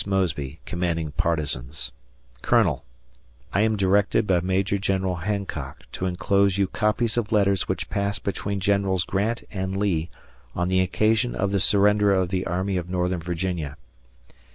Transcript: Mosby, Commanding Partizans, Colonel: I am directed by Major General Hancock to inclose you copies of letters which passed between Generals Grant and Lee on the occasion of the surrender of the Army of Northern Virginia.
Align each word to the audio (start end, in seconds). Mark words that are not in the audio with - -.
Mosby, 0.07 0.57
Commanding 0.65 1.11
Partizans, 1.11 1.91
Colonel: 2.41 2.83
I 3.53 3.61
am 3.61 3.75
directed 3.77 4.25
by 4.25 4.39
Major 4.39 4.79
General 4.79 5.17
Hancock 5.17 5.83
to 5.91 6.07
inclose 6.07 6.57
you 6.57 6.65
copies 6.65 7.17
of 7.17 7.31
letters 7.31 7.67
which 7.67 7.87
passed 7.87 8.23
between 8.23 8.59
Generals 8.59 9.03
Grant 9.03 9.43
and 9.51 9.77
Lee 9.77 10.09
on 10.55 10.69
the 10.69 10.81
occasion 10.81 11.35
of 11.35 11.51
the 11.51 11.59
surrender 11.59 12.15
of 12.15 12.29
the 12.29 12.47
Army 12.47 12.77
of 12.77 12.89
Northern 12.89 13.19
Virginia. 13.21 13.77